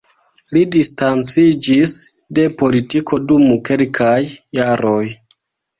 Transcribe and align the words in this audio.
Li 0.55 0.61
distanciĝis 0.75 1.93
de 2.39 2.47
politiko 2.63 3.21
dum 3.29 3.47
kelkaj 3.71 4.19
jaroj. 4.63 5.03